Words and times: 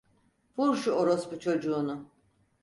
Vur 0.57 0.75
şu 0.75 0.91
orospu 0.91 1.39
çocuğunu! 1.39 2.07